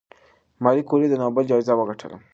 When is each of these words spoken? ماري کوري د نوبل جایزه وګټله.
ماري 0.63 0.81
کوري 0.89 1.07
د 1.09 1.13
نوبل 1.23 1.43
جایزه 1.51 1.73
وګټله. 1.75 2.17